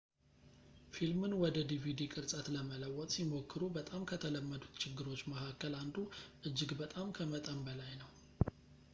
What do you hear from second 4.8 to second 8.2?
ችግሮች መካከል አንዱ እጅግ በጣም ከመጠን በላይ ነው